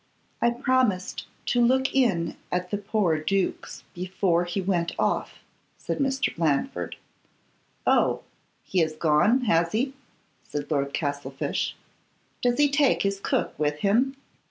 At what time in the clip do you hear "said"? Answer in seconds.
5.77-5.99, 10.41-10.71